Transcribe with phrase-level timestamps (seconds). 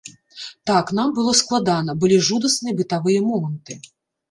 [0.69, 3.81] Так, нам было складана, былі жудасныя бытавыя моманты.